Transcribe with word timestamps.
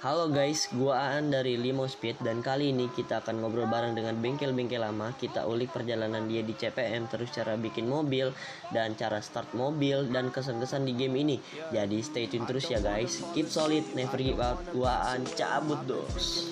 Halo 0.00 0.32
guys, 0.32 0.72
gua 0.72 1.12
Aan 1.12 1.28
dari 1.28 1.60
Limo 1.60 1.84
Speed 1.84 2.24
dan 2.24 2.40
kali 2.40 2.72
ini 2.72 2.88
kita 2.88 3.20
akan 3.20 3.44
ngobrol 3.44 3.68
bareng 3.68 3.92
dengan 3.92 4.16
bengkel-bengkel 4.16 4.80
lama. 4.80 5.12
Kita 5.12 5.44
ulik 5.44 5.76
perjalanan 5.76 6.24
dia 6.24 6.40
di 6.40 6.56
CPM, 6.56 7.04
terus 7.04 7.28
cara 7.28 7.60
bikin 7.60 7.84
mobil 7.84 8.32
dan 8.72 8.96
cara 8.96 9.20
start 9.20 9.52
mobil 9.52 10.08
dan 10.08 10.32
kesan-kesan 10.32 10.88
di 10.88 10.96
game 10.96 11.20
ini. 11.20 11.36
Jadi 11.68 12.00
stay 12.00 12.32
tune 12.32 12.48
terus 12.48 12.72
ya 12.72 12.80
guys. 12.80 13.20
Keep 13.36 13.52
solid, 13.52 13.84
never 13.92 14.16
give 14.16 14.40
up. 14.40 14.56
Gua 14.72 15.04
Aan 15.04 15.28
cabut 15.36 15.84
dos. 15.84 16.48